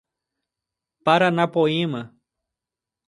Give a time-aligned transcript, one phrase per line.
[1.05, 2.01] Paranapoema